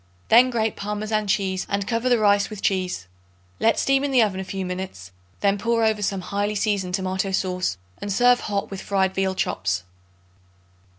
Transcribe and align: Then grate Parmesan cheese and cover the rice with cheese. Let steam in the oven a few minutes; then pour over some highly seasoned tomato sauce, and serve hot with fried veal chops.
Then 0.29 0.49
grate 0.49 0.75
Parmesan 0.75 1.27
cheese 1.27 1.67
and 1.69 1.87
cover 1.87 2.09
the 2.09 2.17
rice 2.17 2.49
with 2.49 2.63
cheese. 2.63 3.05
Let 3.59 3.77
steam 3.77 4.03
in 4.03 4.09
the 4.09 4.23
oven 4.23 4.39
a 4.39 4.43
few 4.43 4.65
minutes; 4.65 5.11
then 5.41 5.59
pour 5.59 5.83
over 5.83 6.01
some 6.01 6.21
highly 6.21 6.55
seasoned 6.55 6.95
tomato 6.95 7.31
sauce, 7.31 7.77
and 7.99 8.11
serve 8.11 8.39
hot 8.39 8.71
with 8.71 8.81
fried 8.81 9.13
veal 9.13 9.35
chops. 9.35 9.83